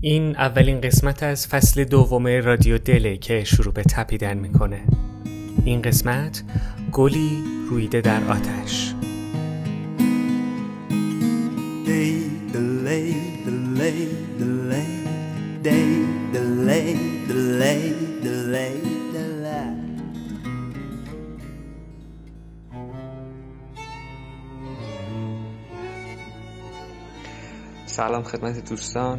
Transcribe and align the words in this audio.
این 0.00 0.36
اولین 0.36 0.80
قسمت 0.80 1.22
از 1.22 1.46
فصل 1.46 1.84
دوم 1.84 2.26
رادیو 2.26 2.78
دله 2.78 3.16
که 3.16 3.44
شروع 3.44 3.74
به 3.74 3.82
تپیدن 3.82 4.38
می‌کنه. 4.38 4.80
این 5.64 5.82
قسمت 5.82 6.42
گلی 6.92 7.44
رویده 7.70 8.00
در 8.00 8.24
آتش. 8.24 8.92
سلام 27.96 28.22
خدمت 28.22 28.68
دوستان. 28.70 29.18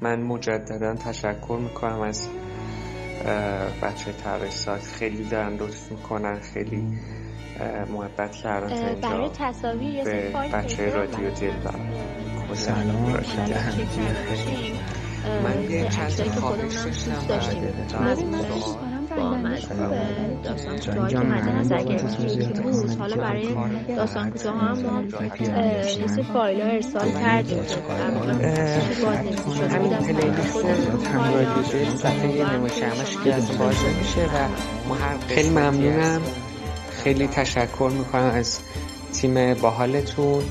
من 0.00 0.22
مجددا 0.22 0.94
تشکر 0.94 1.58
می‌کنم 1.62 2.00
از 2.00 2.28
بچه 3.82 4.12
طراح 4.12 4.50
سایت 4.50 4.82
خیلی 4.82 5.24
دارن 5.24 5.56
لطف 5.56 5.92
می‌کنن. 5.92 6.40
خیلی 6.40 6.98
محبت 7.90 8.32
کردن 8.32 8.68
تا 8.68 8.86
اینجا. 8.86 9.08
برای 9.08 9.30
تصاویر 9.38 10.04
به 10.04 10.32
بچه 10.52 10.90
رادیو 10.90 11.30
دل 11.30 11.56
و 12.50 12.54
سلام. 12.54 13.20
من 15.44 15.70
یه 15.70 15.88
چند 15.88 16.08
تا 16.08 16.40
خواهش 16.40 16.74
داشتم 17.28 17.64
با 19.16 19.34
مجموع 19.34 19.96
داستان 20.42 20.78
کوتاه 20.78 21.08
که 21.08 21.18
مد 21.18 21.48
نظر 21.48 21.82
گرفتیم 21.82 22.62
بود 22.62 22.98
حالا 22.98 23.16
برای 23.16 23.54
داستان 23.96 24.30
کوتاه 24.30 24.54
هم 24.54 24.78
ما 24.82 25.00
لیست 25.00 26.22
فایل 26.22 26.60
ها 26.60 26.68
ارسال 26.68 27.10
کردیم 27.12 27.58
همین 29.70 29.90
پلیلیست 29.90 30.56
همراهی 31.06 31.96
صفحه 31.96 32.56
نمایشنامه‌اش 32.56 33.16
که 33.24 33.34
از 33.34 33.58
باز 33.58 33.76
میشه 33.98 34.24
و 34.24 34.48
ما 34.88 34.94
هر 34.94 35.18
خیلی 35.28 35.50
ممنونم 35.50 36.20
خیلی 36.90 37.26
تشکر 37.26 37.90
می‌کنم 37.98 38.32
از 38.34 38.58
تیم 39.12 39.54
باحالتون 39.54 40.44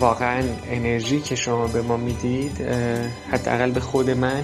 واقعا 0.00 0.42
انرژی 0.70 1.20
که 1.20 1.34
شما 1.34 1.66
به 1.66 1.82
ما 1.82 1.96
می‌دید 1.96 2.60
حداقل 3.32 3.70
به 3.70 3.80
خود 3.80 4.10
من 4.10 4.42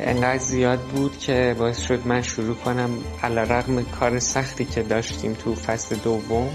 انقدر 0.00 0.38
زیاد 0.38 0.80
بود 0.80 1.18
که 1.18 1.56
باعث 1.58 1.80
شد 1.80 2.06
من 2.06 2.22
شروع 2.22 2.54
کنم 2.54 2.90
علا 3.22 3.42
رقم 3.42 3.82
کار 3.82 4.18
سختی 4.18 4.64
که 4.64 4.82
داشتیم 4.82 5.32
تو 5.32 5.54
فصل 5.54 5.96
دوم 5.96 6.48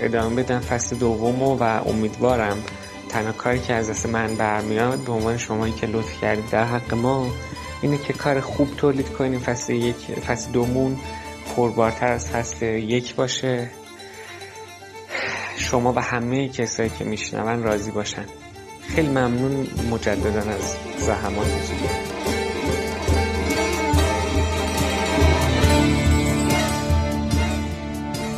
ادامه 0.00 0.42
بدم 0.42 0.60
فصل 0.60 0.96
دوم 0.96 1.42
و 1.42 1.62
امیدوارم 1.62 2.56
تنها 3.08 3.32
کاری 3.32 3.60
که 3.60 3.74
از 3.74 3.90
دست 3.90 4.06
من 4.06 4.34
برمیاد 4.34 4.98
به 4.98 5.12
عنوان 5.12 5.38
شمایی 5.38 5.72
که 5.72 5.86
لطف 5.86 6.20
کردید 6.20 6.50
در 6.50 6.64
حق 6.64 6.94
ما 6.94 7.26
اینه 7.82 7.98
که 7.98 8.12
کار 8.12 8.40
خوب 8.40 8.76
تولید 8.76 9.08
کنیم. 9.08 9.38
فصل 9.38 9.72
یک 9.72 9.96
فصل 9.96 10.52
دومون 10.52 10.96
پربارتر 11.56 12.12
از 12.12 12.30
فصل 12.30 12.66
یک 12.66 13.14
باشه. 13.14 13.70
شما 15.56 15.92
و 15.92 15.98
همه 15.98 16.48
کسایی 16.48 16.90
که 16.98 17.04
میشنون 17.04 17.62
راضی 17.62 17.90
باشن 17.90 18.24
خیلی 18.88 19.08
ممنون 19.08 19.66
مجددا 19.90 20.50
از 20.50 20.76
زحماتتون 20.98 21.78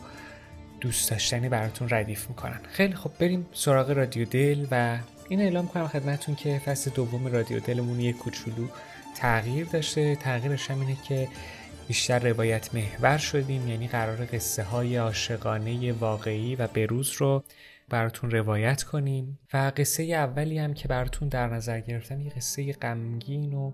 دوست 0.82 1.12
داشتنی 1.12 1.50
براتون 1.50 1.88
ردیف 1.92 2.30
می‌کنن. 2.30 2.60
خیلی 2.72 2.94
خب 2.94 3.12
بریم 3.20 3.46
سراغ 3.54 3.90
رادیو 3.90 4.26
دل 4.26 4.66
و 4.72 4.98
این 5.30 5.42
اعلام 5.42 5.68
کنم 5.68 5.88
خدمتتون 5.88 6.36
که 6.36 6.62
فصل 6.66 6.92
دوم 6.92 7.28
رادیو 7.28 7.60
دلمون 7.60 8.00
یک 8.00 8.18
کوچولو 8.18 8.68
تغییر 9.16 9.66
داشته. 9.66 10.16
تغییرش 10.16 10.72
هم 10.72 10.80
اینه 10.80 10.98
که 11.08 11.28
بیشتر 11.88 12.20
روایت 12.20 12.76
محور 12.76 13.18
شدیم 13.18 13.68
یعنی 13.68 13.88
قراره 13.88 14.26
قصه 14.26 14.64
های 14.64 14.98
عاشقانه 14.98 15.94
واقعی 15.94 16.56
و 16.56 16.68
بروز 16.68 17.12
رو 17.18 17.44
براتون 17.90 18.32
روایت 18.32 18.84
کنیم. 18.84 19.40
و 19.54 19.72
قصه 19.78 20.04
اولی 20.04 20.58
هم 20.58 20.74
که 20.74 20.88
براتون 20.88 21.28
در 21.28 21.48
نظر 21.48 21.80
گرفتن 21.80 22.22
یه 22.22 22.30
قصه 22.30 22.74
غمگین 22.74 23.54
و 23.54 23.72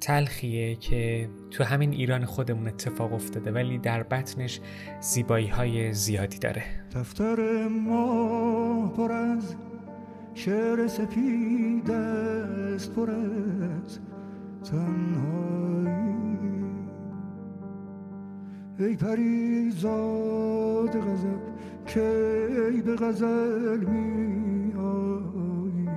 تلخیه 0.00 0.74
که 0.74 1.28
تو 1.50 1.64
همین 1.64 1.92
ایران 1.92 2.24
خودمون 2.24 2.68
اتفاق 2.68 3.12
افتاده 3.12 3.50
ولی 3.50 3.78
در 3.78 4.02
بطنش 4.02 4.60
زیبایی 5.00 5.48
های 5.48 5.92
زیادی 5.92 6.38
داره. 6.38 6.62
دفتر 6.94 7.68
ما 7.68 8.92
پر 8.96 9.12
از 9.12 9.54
شعر 10.36 10.86
سپید 10.86 11.90
است 11.90 12.94
پر 12.94 13.10
از 13.10 13.98
تنهایی. 14.70 16.16
ای 18.78 18.96
پریزاد 18.96 19.80
غزل 21.00 21.38
که 21.86 22.48
ای 22.72 22.80
به 22.80 22.96
غزل 22.96 23.84
می 23.84 24.72
آیی 24.74 25.88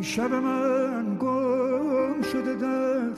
شب 0.00 0.32
من 0.34 1.16
گم 1.20 2.22
شده 2.22 2.54
در 2.54 3.12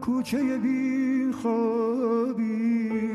کوچه 0.00 0.58
بی 0.58 1.32
خوابی 1.32 3.10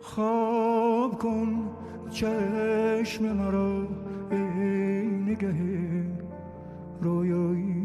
خواب 0.00 1.18
کن 1.18 1.69
چشم 2.10 3.24
مرا 3.24 3.88
ای 4.30 4.38
نگه 5.06 5.54
رویایی. 7.00 7.80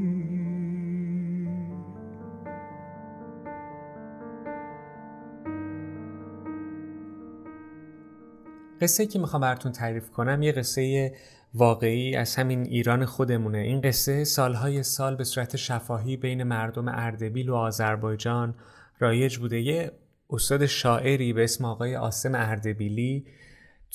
قصه 8.82 9.06
که 9.06 9.20
می‌خوام 9.20 9.42
براتون 9.42 9.72
تعریف 9.72 10.12
کنم 10.12 10.42
یه 10.42 10.52
قصه 10.52 11.14
واقعی 11.54 12.16
از 12.16 12.36
همین 12.36 12.62
ایران 12.62 13.06
خودمونه. 13.06 13.58
این 13.58 13.82
قصه 13.82 14.24
سالهای 14.24 14.84
سال 14.84 15.16
به 15.16 15.24
صورت 15.24 15.56
شفاهی 15.56 16.18
بین 16.18 16.44
مردم 16.44 16.88
اردبیل 16.88 17.50
و 17.50 17.56
آذربایجان 17.56 18.56
رایج 19.00 19.38
بوده. 19.38 19.62
یه 19.62 19.92
استاد 20.30 20.66
شاعری 20.66 21.34
به 21.34 21.44
اسم 21.44 21.66
آقای 21.66 21.96
آسم 21.96 22.32
اردبیلی 22.36 23.26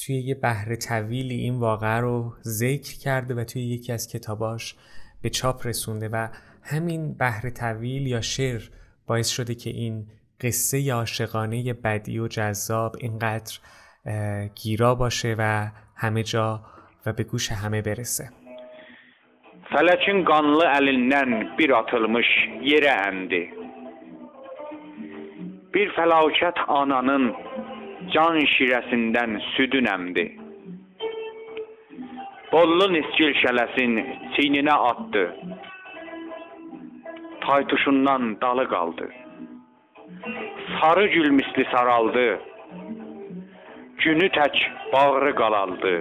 توی 0.07 0.15
یه 0.15 0.35
بحر 0.35 0.75
طویلی 0.75 1.35
این 1.35 1.59
واقعه 1.59 2.01
رو 2.01 2.33
ذکر 2.43 2.99
کرده 2.99 3.35
و 3.35 3.45
توی 3.45 3.63
یکی 3.63 3.93
از 3.93 4.09
کتاباش 4.09 4.75
به 5.23 5.31
چاپ 5.31 5.67
رسونده 5.67 6.09
و 6.09 6.29
همین 6.63 7.15
بحر 7.15 7.51
طویل 7.51 8.07
یا 8.07 8.21
شعر 8.21 8.63
باعث 9.07 9.29
شده 9.29 9.55
که 9.55 9.71
این 9.71 10.07
قصه 10.41 10.93
عاشقانه 10.93 11.73
بدی 11.73 12.19
و 12.19 12.29
jazab 12.29 12.97
اینقدر 12.99 13.59
گیرا 14.55 14.95
باشه 14.95 15.35
و 15.39 15.71
همه 15.97 16.23
جا 16.23 16.61
و 17.07 17.13
به 17.13 17.25
گوش 17.25 17.53
همه 17.53 17.83
برسه 17.83 18.31
Fələkin 19.71 20.25
qanlı 20.27 20.65
əlindən 20.67 21.35
bir 21.59 21.71
atılmış 21.79 22.27
yerə 22.67 22.91
əndi. 23.07 23.43
Bir 25.75 25.93
fəlakət 25.95 26.59
ananın 26.67 27.29
can 28.15 28.39
şirəsindən 28.55 29.39
südün 29.55 29.87
əmdi. 29.95 30.25
Bollu 32.53 32.87
nisgil 32.93 33.35
şələsin 33.43 33.93
çiyninə 34.35 34.77
atdı. 34.91 35.25
Taytuşundan 37.45 38.41
dalı 38.41 38.69
qaldı. 38.69 39.11
Sarı 40.81 41.07
gül 41.07 41.31
misli 41.31 41.65
saraldı. 41.75 42.27
Günü 44.05 44.29
tək 44.39 44.59
bağrı 44.93 45.33
qalaldı. 45.43 45.95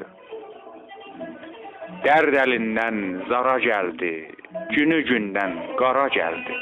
Dərd 2.06 2.36
əlindən 2.46 3.00
zara 3.30 3.58
gəldi. 3.70 4.14
Günü 4.76 5.00
gündən 5.12 5.56
qara 5.82 6.08
gəldi. 6.18 6.60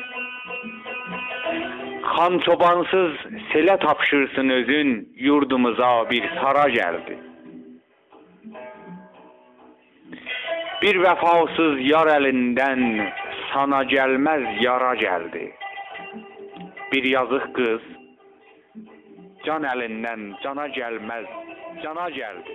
Xan 2.11 2.39
çobansız 2.45 3.26
selə 3.57 3.79
tapşırsın 3.79 4.49
özün, 4.49 5.13
yurdumuza 5.15 6.09
bir 6.09 6.23
sara 6.41 6.65
gəldi. 6.69 7.15
Bir 10.81 10.99
vəfasız 11.05 11.79
yar 11.91 12.11
əlindən 12.17 12.83
sana 13.53 13.81
gəlməz 13.93 14.45
yara 14.61 14.93
gəldi. 15.01 15.45
Bir 16.91 17.09
yazıq 17.15 17.49
qız 17.57 17.89
can 19.45 19.65
əlindən 19.73 20.29
cana 20.43 20.67
gəlməz 20.79 21.27
cana 21.83 22.09
gəldi. 22.21 22.53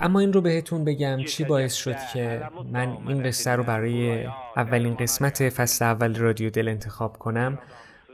اما 0.00 0.20
این 0.20 0.32
رو 0.32 0.40
بهتون 0.40 0.84
بگم 0.84 1.18
چی 1.24 1.44
باعث 1.44 1.74
شد 1.74 1.96
که 2.12 2.40
من 2.72 2.88
این 3.08 3.22
قصه 3.22 3.50
رو 3.50 3.62
برای 3.62 4.26
اولین 4.56 4.94
قسمت 4.96 5.48
فصل 5.48 5.84
اول 5.84 6.14
رادیو 6.14 6.50
دل 6.50 6.68
انتخاب 6.68 7.18
کنم 7.18 7.58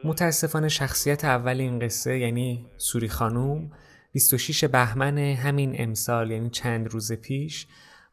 متاسفانه 0.04 0.68
شخصیت 0.68 1.24
اول 1.24 1.60
این 1.60 1.78
قصه 1.78 2.18
یعنی 2.18 2.66
سوری 2.76 3.08
خانوم 3.08 3.70
26 4.12 4.64
بهمن 4.64 5.18
همین 5.18 5.74
امسال 5.78 6.30
یعنی 6.30 6.50
چند 6.50 6.88
روز 6.88 7.12
پیش 7.12 7.66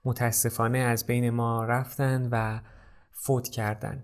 متاسفانه 0.05 0.77
از 0.77 1.05
بین 1.05 1.29
ما 1.29 1.65
رفتن 1.65 2.29
و 2.31 2.59
فوت 3.11 3.47
کردن. 3.47 4.03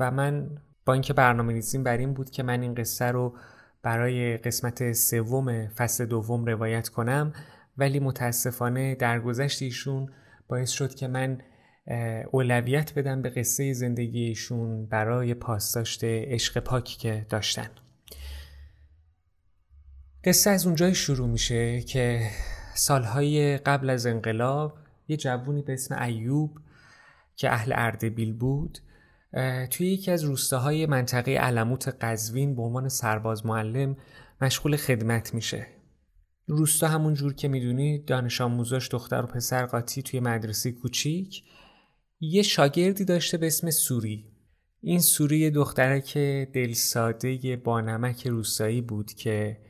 و 0.00 0.10
من 0.10 0.50
با 0.86 0.92
اینکه 0.92 1.12
برنامه 1.12 1.52
ریزیم 1.52 1.82
بر 1.82 1.96
این 1.96 2.14
بود 2.14 2.30
که 2.30 2.42
من 2.42 2.62
این 2.62 2.74
قصه 2.74 3.04
رو 3.04 3.36
برای 3.82 4.36
قسمت 4.36 4.92
سوم 4.92 5.68
فصل 5.68 6.06
دوم 6.06 6.44
روایت 6.44 6.88
کنم 6.88 7.32
ولی 7.78 8.00
متاسفانه 8.00 8.94
درگذشت 8.94 9.62
ایشون 9.62 10.10
باعث 10.48 10.70
شد 10.70 10.94
که 10.94 11.08
من 11.08 11.38
اولویت 12.32 12.94
بدم 12.94 13.22
به 13.22 13.30
قصه 13.30 13.72
زندگیشون 13.72 14.86
برای 14.86 15.34
پاسداشت 15.34 16.04
عشق 16.04 16.60
پاکی 16.60 16.98
که 16.98 17.26
داشتن. 17.28 17.70
قصه 20.24 20.50
از 20.50 20.66
اونجای 20.66 20.94
شروع 20.94 21.28
میشه 21.28 21.80
که 21.80 22.30
سالهای 22.74 23.56
قبل 23.58 23.90
از 23.90 24.06
انقلاب 24.06 24.78
یه 25.08 25.16
جوونی 25.16 25.62
به 25.62 25.72
اسم 25.72 26.02
ایوب 26.02 26.58
که 27.36 27.52
اهل 27.52 27.72
اردبیل 27.76 28.32
بود 28.32 28.78
توی 29.70 29.86
یکی 29.86 30.10
از 30.10 30.24
روستاهای 30.24 30.86
منطقه 30.86 31.32
علموت 31.32 31.96
قزوین 32.00 32.56
به 32.56 32.62
عنوان 32.62 32.88
سرباز 32.88 33.46
معلم 33.46 33.96
مشغول 34.40 34.76
خدمت 34.76 35.34
میشه. 35.34 35.66
روستا 36.46 36.88
همون 36.88 37.14
جور 37.14 37.34
که 37.34 37.48
می‌دونید 37.48 38.04
دانش 38.04 38.40
آموزاش 38.40 38.88
دختر 38.88 39.22
و 39.22 39.26
پسر 39.26 39.66
قاطی 39.66 40.02
توی 40.02 40.20
مدرسه 40.20 40.72
کوچیک 40.72 41.44
یه 42.24 42.42
شاگردی 42.42 43.04
داشته 43.04 43.38
به 43.38 43.46
اسم 43.46 43.70
سوری. 43.70 44.32
این 44.80 45.00
سوری 45.00 45.50
دخترک 45.50 46.18
دلساده 46.54 47.56
با 47.56 47.80
نمک 47.80 48.26
روستایی 48.26 48.80
بود 48.80 49.12
که 49.12 49.60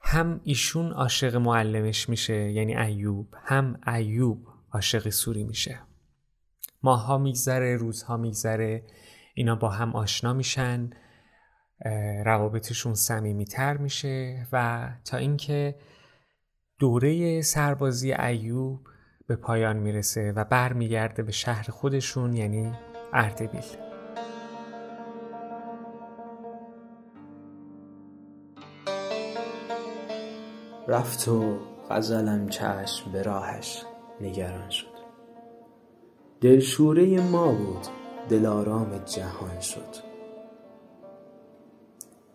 هم 0.00 0.40
ایشون 0.44 0.92
عاشق 0.92 1.36
معلمش 1.36 2.08
میشه 2.08 2.52
یعنی 2.52 2.76
ایوب 2.76 3.34
هم 3.44 3.80
ایوب 3.86 4.46
عاشق 4.72 5.08
سوری 5.08 5.44
میشه. 5.44 5.80
ماها 6.82 7.18
میگذره 7.18 7.76
روزها 7.76 8.16
میگذره 8.16 8.86
اینا 9.34 9.54
با 9.54 9.68
هم 9.68 9.96
آشنا 9.96 10.32
میشن 10.32 10.90
روابطشون 12.24 12.94
صمیمیتر 12.94 13.76
میشه 13.76 14.46
و 14.52 14.88
تا 15.04 15.16
اینکه 15.16 15.74
دوره 16.78 17.42
سربازی 17.42 18.12
ایوب 18.12 18.86
به 19.30 19.36
پایان 19.36 19.76
می‌رسه 19.76 20.32
و 20.36 20.44
برمیگرده 20.44 21.22
به 21.22 21.32
شهر 21.32 21.70
خودشون 21.70 22.36
یعنی 22.36 22.72
اردبیل. 23.12 23.64
رفت 30.88 31.28
و 31.28 31.58
غزلم 31.90 32.48
چشم 32.48 33.12
به 33.12 33.22
راهش 33.22 33.84
نگران 34.20 34.70
شد. 34.70 34.86
دلشوره 36.40 37.20
ما 37.20 37.52
بود 37.52 37.86
دلارام 38.28 38.98
جهان 38.98 39.60
شد. 39.60 39.96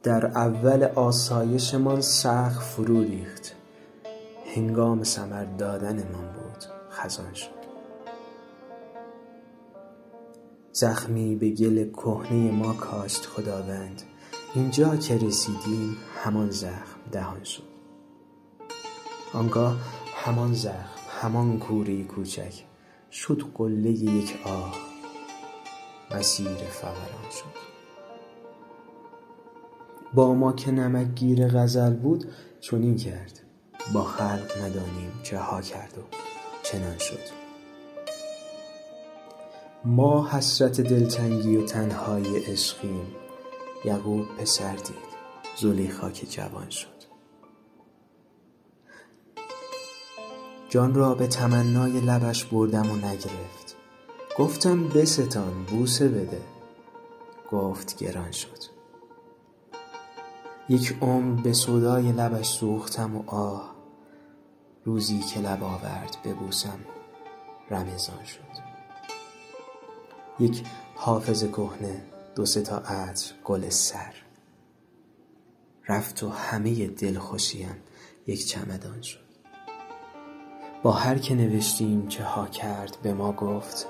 در 0.03 0.25
اول 0.25 0.83
آسایشمان 0.83 2.01
سخت 2.01 2.61
فرو 2.61 3.01
ریخت. 3.03 3.55
هنگام 4.55 5.03
ثمر 5.03 5.45
دادنمان 5.45 6.33
بود. 6.33 6.74
خزان 6.95 7.33
زخمی 10.71 11.35
به 11.35 11.49
گل 11.49 11.91
کهنه 11.91 12.51
ما 12.51 12.73
کاشت 12.73 13.25
خداوند. 13.25 14.01
اینجا 14.55 14.95
که 14.95 15.17
رسیدیم 15.17 15.97
همان 16.23 16.49
زخم 16.49 16.99
دهان 17.11 17.43
شد. 17.43 17.63
آنگاه 19.33 19.77
همان 20.15 20.53
زخم 20.53 20.89
همان 21.21 21.59
کوره 21.59 22.03
کوچک 22.03 22.63
شد 23.11 23.41
قله 23.53 23.89
یک 23.89 24.39
آه. 24.45 24.75
مسیر 26.11 26.47
فوران 26.47 27.29
شد. 27.31 27.65
با 30.13 30.33
ما 30.33 30.53
که 30.53 30.71
نمکگیر 30.71 31.47
غزل 31.47 31.93
بود 31.93 32.25
چنین 32.59 32.95
کرد. 32.95 33.39
با 33.93 34.03
خلق 34.03 34.51
ندانیم 34.61 35.11
چه 35.23 35.39
ها 35.39 35.61
کرد 35.61 35.97
و 35.97 36.24
چنان 36.75 36.97
شد. 36.97 37.19
ما 39.85 40.29
حسرت 40.29 40.81
دلتنگی 40.81 41.57
و 41.57 41.65
تنهای 41.65 42.39
عشقیم 42.39 43.07
یعقوب 43.85 44.27
پسر 44.37 44.75
دید 44.75 45.15
زلیخا 45.55 46.11
که 46.11 46.25
جوان 46.25 46.69
شد. 46.69 46.87
جان 50.69 50.93
را 50.93 51.15
به 51.15 51.27
تمنای 51.27 52.01
لبش 52.01 52.45
بردم 52.45 52.91
و 52.91 52.95
نگرفت. 52.95 53.75
گفتم 54.37 54.87
بستان 54.87 55.63
بوسه 55.63 56.07
بده. 56.07 56.41
گفت 57.51 57.97
گران 57.97 58.31
شد. 58.31 58.75
یک 60.69 60.97
عمر 61.01 61.41
به 61.41 61.53
سودای 61.53 62.11
لبش 62.11 62.47
سوختم 62.47 63.15
و 63.15 63.23
آه 63.27 63.74
روزی 64.85 65.19
که 65.19 65.39
لب 65.39 65.63
آورد 65.63 66.17
ببوسم 66.25 66.79
رمضان 67.69 68.23
شد. 68.23 68.65
یک 70.39 70.63
حافظ 70.95 71.43
کهنه 71.43 72.01
دو 72.35 72.45
سه 72.45 72.61
تا 72.61 72.77
عطر 72.77 73.33
گل 73.43 73.69
سر. 73.69 74.13
رفت 75.87 76.23
و 76.23 76.29
همه 76.29 76.87
دلخوشیم 76.87 77.75
یک 78.27 78.47
چمدان 78.47 79.01
شد. 79.01 79.25
با 80.83 80.91
هر 80.91 81.17
که 81.17 81.35
نوشتیم 81.35 82.07
چه 82.07 82.23
ها 82.23 82.47
کرد 82.47 82.97
به 83.03 83.13
ما 83.13 83.31
گفت 83.31 83.87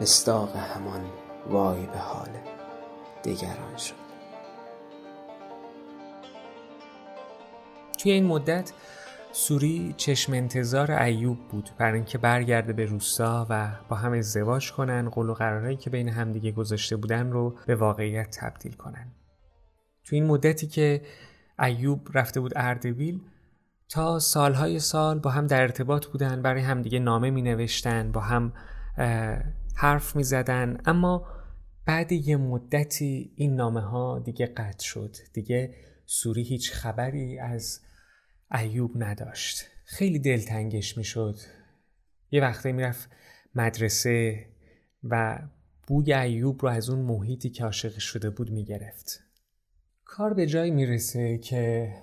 مستاق 0.00 0.56
همان 0.56 1.10
وای 1.50 1.86
به 1.86 1.98
حال 1.98 2.30
دگران 3.24 3.76
شد. 3.76 4.02
توی 7.98 8.12
این 8.12 8.26
مدت 8.26 8.72
سوری 9.34 9.94
چشم 9.96 10.32
انتظار 10.32 10.92
ایوب 10.92 11.48
بود 11.48 11.70
برای 11.78 11.94
اینکه 11.94 12.18
برگرده 12.18 12.72
به 12.72 12.84
روستا 12.84 13.46
و 13.50 13.72
با 13.88 13.96
هم 13.96 14.12
ازدواج 14.12 14.72
کنن 14.72 15.08
قول 15.08 15.28
و 15.28 15.34
قرارهایی 15.34 15.76
که 15.76 15.90
بین 15.90 16.08
همدیگه 16.08 16.52
گذاشته 16.52 16.96
بودن 16.96 17.30
رو 17.30 17.58
به 17.66 17.74
واقعیت 17.74 18.36
تبدیل 18.40 18.72
کنن. 18.72 19.12
توی 20.04 20.20
این 20.20 20.28
مدتی 20.28 20.66
که 20.66 21.02
ایوب 21.58 22.08
رفته 22.14 22.40
بود 22.40 22.52
اردبیل 22.56 23.20
تا 23.88 24.18
سالهای 24.18 24.78
سال 24.78 25.18
با 25.18 25.30
هم 25.30 25.46
در 25.46 25.62
ارتباط 25.62 26.06
بودن 26.06 26.42
برای 26.42 26.62
همدیگه 26.62 26.98
نامه 26.98 27.30
می 27.30 27.42
نوشتن 27.42 28.12
با 28.12 28.20
هم 28.20 28.52
حرف 29.76 30.16
می 30.16 30.24
زدن 30.24 30.78
اما 30.86 31.26
بعد 31.86 32.12
یه 32.12 32.36
مدتی 32.36 33.32
این 33.36 33.54
نامه 33.54 33.80
ها 33.80 34.18
دیگه 34.18 34.46
قطع 34.46 34.84
شد. 34.84 35.16
دیگه 35.32 35.74
سوری 36.06 36.42
هیچ 36.42 36.72
خبری 36.72 37.38
از 37.38 37.80
ایوب 38.52 39.02
نداشت. 39.02 39.66
خیلی 39.84 40.18
دلتنگش 40.18 40.98
می‌شد. 40.98 41.36
یه 42.30 42.40
وقتی 42.40 42.72
می‌رفت 42.72 43.10
مدرسه 43.54 44.46
و 45.04 45.38
بوی 45.86 46.12
ایوب 46.12 46.62
رو 46.62 46.68
از 46.68 46.90
اون 46.90 46.98
محیطی 46.98 47.50
که 47.50 47.64
عاشق 47.64 47.98
شده 47.98 48.30
بود 48.30 48.50
می‌گرفت. 48.50 49.20
کار 50.04 50.34
به 50.34 50.46
جایی 50.46 50.70
می‌رسه 50.70 51.38
که 51.38 51.94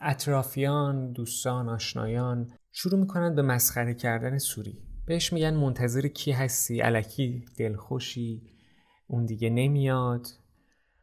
اطرافیان، 0.00 1.12
دوستان، 1.12 1.68
آشنایان 1.68 2.52
شروع 2.72 3.00
می‌کنن 3.00 3.34
به 3.34 3.42
مسخره 3.42 3.94
کردن 3.94 4.38
سوری. 4.38 4.78
بهش 5.06 5.32
میگن 5.32 5.54
منتظر 5.54 6.08
کی 6.08 6.32
هستی؟ 6.32 6.80
علکی 6.80 7.44
دلخوشی. 7.56 8.42
اون 9.06 9.26
دیگه 9.26 9.50
نمیاد. 9.50 10.26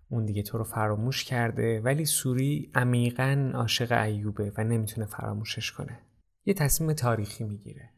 اون 0.09 0.25
دیگه 0.25 0.43
تو 0.43 0.57
رو 0.57 0.63
فراموش 0.63 1.23
کرده 1.23 1.81
ولی 1.81 2.05
سوری 2.05 2.71
عمیقا 2.75 3.51
عاشق 3.53 3.91
ایوبه 3.91 4.53
و 4.57 4.63
نمی‌تونه 4.63 5.07
فراموشش 5.07 5.71
کنه. 5.71 5.99
یه 6.45 6.53
تصمیم 6.53 6.93
تاریخی 6.93 7.43
می‌گیره. 7.43 7.89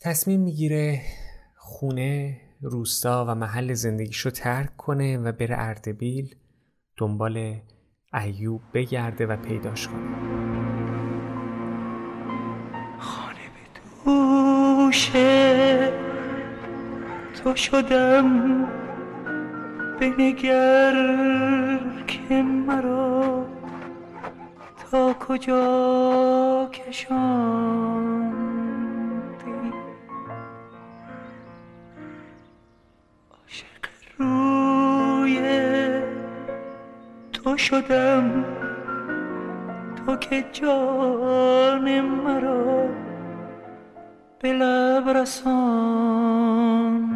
تصمیم 0.00 0.40
می‌گیره 0.40 1.00
خونه 1.56 2.40
روستا 2.60 3.24
و 3.28 3.34
محل 3.34 3.74
زندگیشو 3.74 4.30
ترک 4.30 4.76
کنه 4.76 5.18
و 5.18 5.32
بره 5.32 5.56
اردبیل 5.58 6.34
دنبال 6.96 7.60
ایوب 8.14 8.62
بگرده 8.74 9.26
و 9.26 9.36
پیداش 9.36 9.88
کنه. 9.88 10.14
خانه 12.98 13.38
به 13.54 13.80
دوشه 14.04 15.92
تو 17.34 17.56
شدم. 17.56 18.83
بنگر 20.00 20.94
که 22.06 22.42
مرا 22.42 23.46
تا 24.90 25.12
کجا 25.12 26.70
کشاندی؟ 26.72 27.14
عاشق 33.30 33.84
روی 34.18 35.40
تو 37.32 37.56
شدم 37.56 38.44
تو 40.06 40.16
که 40.16 40.44
جان 40.52 42.00
مرا 42.00 42.88
به 44.40 44.52
لب 44.52 45.08
رسان 45.08 47.13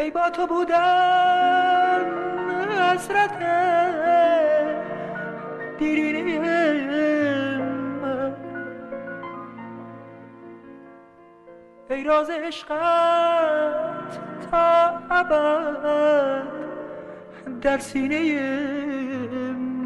ای 0.00 0.10
با 0.10 0.30
تو 0.30 0.46
بودن 0.46 2.04
حسرت 2.92 3.38
دیرینه 5.78 6.40
ای 11.90 12.04
راز 12.04 12.30
عشقت 12.30 12.70
تا 14.50 14.98
ابد 15.10 16.42
در 17.60 17.78
سینه 17.78 18.42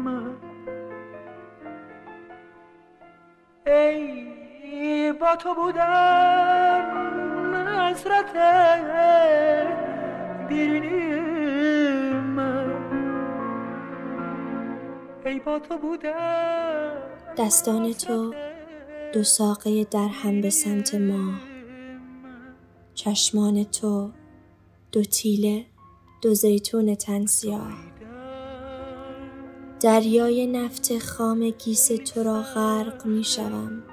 من 0.03 0.35
ای 3.67 5.11
با 5.11 5.35
تو 5.35 5.55
بودن 5.55 6.85
حسرت 7.79 8.35
دستان 17.37 17.93
تو 17.93 18.33
دو 19.13 19.23
ساقه 19.23 19.83
در 19.83 20.07
هم 20.07 20.41
به 20.41 20.49
سمت 20.49 20.95
ما. 20.95 21.33
چشمان 22.93 23.63
تو 23.63 24.11
دو 24.91 25.03
تیله 25.03 25.65
دو 26.21 26.33
زیتون 26.33 26.95
تنسیاه 26.95 27.73
دریای 29.79 30.47
نفت 30.47 30.97
خام 30.97 31.49
گیس 31.49 31.87
تو 31.87 32.23
را 32.23 32.41
غرق 32.41 33.05
می 33.05 33.23
شوم. 33.23 33.83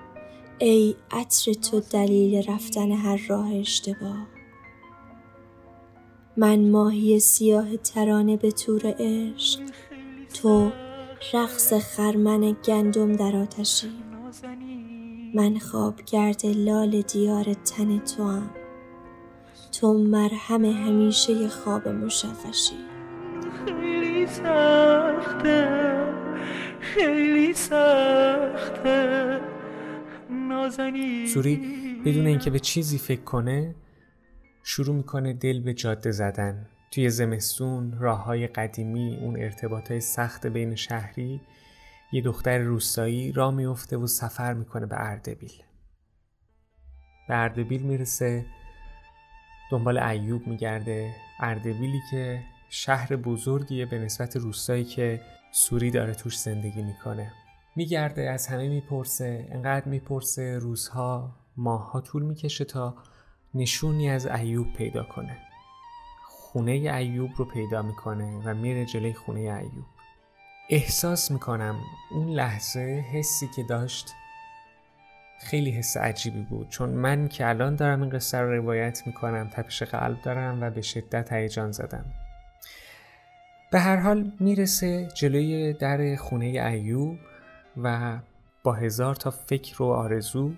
ای 0.59 0.97
عطر 1.11 1.53
تو 1.53 1.81
دلیل 1.81 2.51
رفتن 2.51 2.93
هر 2.93 3.27
راه 3.29 3.53
اشتباه. 3.55 4.42
من 6.37 6.71
ماهی 6.71 7.21
سیاه 7.21 7.77
ترانه 7.77 8.37
به 8.37 8.51
تور 8.51 8.95
عشق 8.99 9.61
تو 10.35 10.73
رقص 11.33 11.73
خرمن 11.73 12.57
گندم 12.65 13.13
در 13.13 13.37
آتشی 13.37 13.91
من 15.35 15.59
خواب 15.59 16.01
کرده 16.01 16.53
لال 16.53 17.03
دیار 17.03 17.45
تن 17.55 17.99
تو 17.99 18.25
هم. 18.25 18.51
تو 19.73 19.93
مرهم 19.93 20.65
همیشه 20.65 21.49
خواب 21.49 21.89
مشفشی 21.89 22.77
خیلی 23.67 24.27
سخته 24.27 25.69
خیلی 26.81 27.53
سخته 27.55 29.41
سوری 31.35 31.57
بدون 32.05 32.27
اینکه 32.27 32.51
به 32.51 32.59
چیزی 32.59 32.99
فکر 32.99 33.21
کنه 33.21 33.75
شروع 34.63 34.97
می‌کنه 34.97 35.33
دل 35.33 35.61
به 35.61 35.75
جاده 35.75 36.11
زدن. 36.11 36.67
توی 36.91 37.11
زمستون 37.11 37.99
راه 37.99 38.25
های 38.25 38.47
قدیمی 38.47 39.17
اون 39.17 39.37
ارتباط 39.37 39.91
های 39.91 40.01
سخت 40.01 40.47
بین 40.47 40.75
شهری 40.75 41.41
یه 42.13 42.23
دختر 42.23 42.59
روستایی 42.59 43.33
را 43.33 43.51
میفته 43.51 43.97
و 43.97 44.07
سفر 44.07 44.55
می‌کنه 44.55 44.87
به 44.87 44.97
اردبیل. 44.99 45.53
به 47.29 47.37
اردبیل 47.37 47.83
می‌رسه 47.83 48.47
دنبال 49.71 49.99
ایوب 49.99 50.47
میگرده. 50.47 51.15
اردبیلی 51.41 52.01
که 52.11 52.43
شهر 52.71 53.17
بزرگیه 53.17 53.87
به 53.87 53.99
نسبت 53.99 54.37
روستایی 54.37 54.85
که 54.85 55.21
سوری 55.53 55.91
داره 55.91 56.15
توش 56.15 56.39
زندگی 56.39 56.83
می‌کنه. 56.83 57.33
میگرده 57.77 58.31
از 58.31 58.47
همه 58.47 58.69
می‌پرسه 58.69 59.49
انقدر 59.53 59.89
می‌پرسه 59.89 60.59
روزها 60.59 61.37
ماهها 61.57 62.01
طول 62.01 62.23
می‌کشه 62.23 62.65
تا 62.65 62.95
نشونی 63.55 64.11
از 64.11 64.27
ایوب 64.27 64.73
پیدا 64.73 65.05
کنه. 65.05 65.37
خونه 66.29 66.73
ایوب 66.73 67.31
رو 67.37 67.45
پیدا 67.45 67.83
می‌کنه 67.83 68.43
و 68.45 68.55
میره 68.55 68.85
جلوی 68.85 69.15
خونه 69.15 69.41
ایوب. 69.41 69.85
احساس 70.71 71.31
می‌کنم 71.31 71.81
اون 72.11 72.29
لحظه 72.29 73.05
حسی 73.13 73.49
که 73.57 73.63
داشت 73.63 74.15
خیلی 75.41 75.71
حس 75.71 75.97
عجیبی 75.97 76.43
بود. 76.43 76.69
چون 76.69 76.89
من 76.89 77.29
که 77.29 77.49
الان 77.49 77.77
دارم 77.77 78.03
این 78.03 78.11
قصه 78.11 78.39
رو 78.39 78.53
روایت 78.53 79.03
می‌کنم 79.07 79.51
تپش 79.53 79.83
قلب 79.83 80.23
دارم 80.23 80.63
و 80.63 80.71
به 80.71 80.83
شدت 80.83 81.33
هیجان 81.33 81.73
زدم. 81.73 82.05
به 83.73 83.81
هر 83.81 83.97
حال 83.97 84.33
می‌رسه 84.41 85.09
جلوی 85.15 85.73
در 85.73 86.17
خونه 86.17 86.47
ایوب 86.47 87.19
و 87.83 88.19
با 88.63 88.73
هزار 88.73 89.15
تا 89.15 89.31
فکر 89.31 89.83
و 89.83 89.87
آرزو 89.87 90.53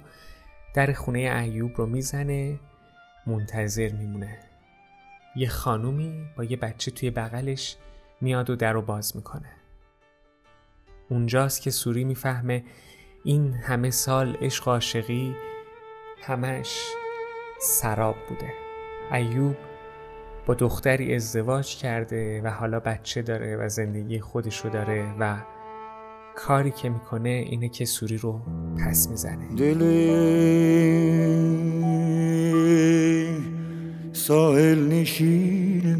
در 0.74 0.92
خونه 0.92 1.18
ایوب 1.18 1.72
رو 1.76 1.86
می‌زنه 1.86 2.58
منتظر 3.26 3.92
میمونه. 3.92 4.38
یه 5.36 5.48
خانومی 5.48 6.24
با 6.36 6.44
یه 6.44 6.56
بچه 6.56 6.90
توی 6.90 7.10
بغلش 7.10 7.76
میاد 8.20 8.50
و 8.50 8.56
در 8.56 8.72
رو 8.72 8.82
باز 8.82 9.16
می‌کنه. 9.16 9.50
اونجاست 11.08 11.62
که 11.62 11.70
سوری 11.70 12.04
می‌فهمه 12.04 12.64
این 13.24 13.52
همه 13.52 13.90
سال 13.90 14.36
عشق 14.40 14.68
عاشقی 14.68 15.34
همش 16.22 16.80
سراب 17.60 18.16
بوده. 18.28 18.52
ایوب 19.12 19.56
با 20.46 20.54
دختری 20.54 21.14
ازدواج 21.14 21.76
کرده 21.76 22.42
و 22.42 22.48
حالا 22.48 22.80
بچه 22.80 23.22
داره 23.22 23.56
و 23.56 23.68
زندگی 23.68 24.20
خودشو 24.20 24.68
داره 24.68 25.14
و 25.18 25.36
کاری 26.36 26.70
که 26.70 26.88
می‌کنه 26.88 27.28
اینه 27.28 27.68
که 27.68 27.84
سوری 27.84 28.16
رو 28.16 28.40
پس 28.86 29.08
می‌زنه. 29.08 29.54
دل 29.54 29.82
ساحل 34.26 34.88
نشین 34.88 35.96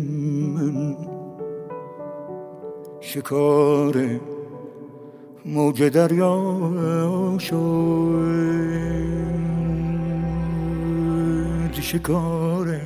من. 0.54 0.96
شکار 3.00 4.20
موج 5.44 5.82
دریا 5.82 7.38
شد. 7.38 7.54
شکار 11.80 12.80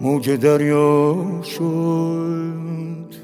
موج 0.00 0.30
دریا 0.30 1.16
شد. 1.42 3.14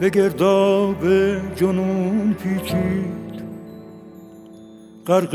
به 0.00 0.10
گرداب 0.10 1.04
جنون 1.56 2.34
پیچید. 2.34 3.19
غرق 5.10 5.34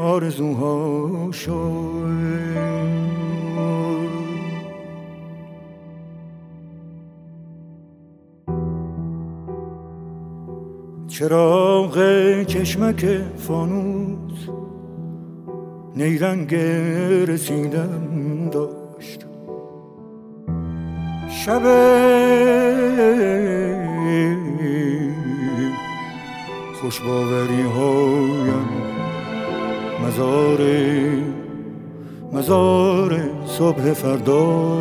آرزوها 0.00 1.32
شد. 1.32 1.76
چراغ 11.08 11.96
چشمک 12.42 13.06
فانوس 13.36 14.48
نیرنگ 15.96 16.54
رسیدن 17.28 18.50
داشت. 18.52 19.26
شب 21.28 21.62
خوشباوری 26.86 27.62
هایم. 27.62 28.68
مزار 30.06 30.60
مزار 32.32 33.20
صبح 33.46 33.92
فردا 33.92 34.76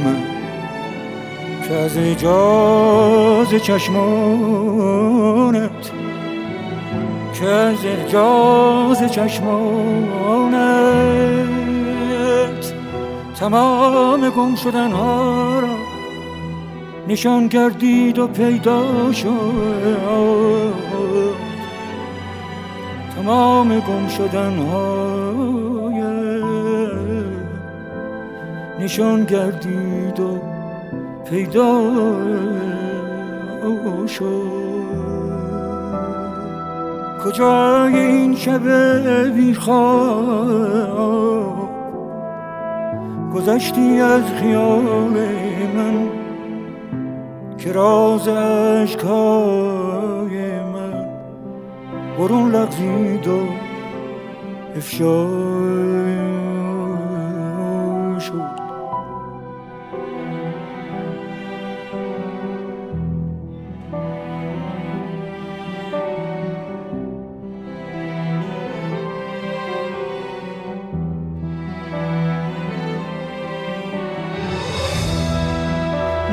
من 0.03 0.23
که 1.67 1.73
از 1.73 1.97
اجاز 1.97 3.49
چشمانت 3.63 4.21
که 7.41 7.47
از 7.47 7.85
اجاز 7.85 9.11
چشمانت 9.11 10.61
تمام 13.39 14.29
گم 14.29 14.55
شدن 14.55 14.91
ها 14.91 15.59
را 15.59 15.75
نشان 17.07 17.49
کردید 17.49 18.19
و 18.19 18.27
پیدا 18.27 19.11
شد. 19.13 20.73
تمام 23.15 23.79
گم 23.79 24.07
شدن 24.07 24.57
های 24.57 26.01
نشان 28.79 29.25
گردید 29.25 30.19
و 30.19 30.39
پیدا 31.29 31.81
شد. 34.07 34.80
کجای 37.25 37.95
این 37.95 38.35
شب 38.35 38.67
بیخواب 39.35 40.81
گذشتی 43.35 44.01
از 44.01 44.23
خیال 44.39 45.09
من 45.75 46.09
که 47.57 47.71
راز 47.71 48.27
عشقای 48.27 49.09
من 50.59 51.05
برون 52.17 52.51
لغزید 52.51 53.27
و 53.27 53.39
افشا 54.75 55.27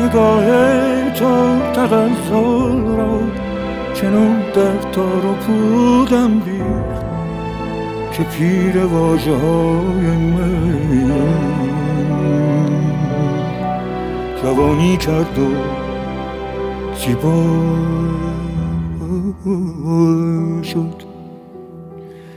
نگاه 0.00 0.44
تو 1.10 1.58
تغزل 1.74 2.96
را 2.96 3.20
چنون 3.94 4.40
در 4.54 4.90
تار 4.92 5.26
و 5.26 5.32
پودم 5.32 6.38
بیخت 6.38 7.04
که 8.12 8.22
پیر 8.22 8.84
واجه 8.84 9.34
های 9.36 10.06
من 10.16 11.18
جوانی 14.42 14.96
کرد 14.96 15.38
و 15.38 15.48
زیبا 16.94 17.44
شد 20.62 21.02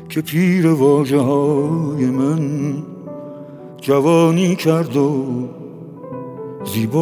که 0.09 0.21
پیر 0.21 0.67
واجه 0.67 1.19
های 1.19 2.05
من 2.05 2.73
جوانی 3.81 4.55
کرد 4.55 4.97
و 4.97 5.25
زیبا 6.65 7.01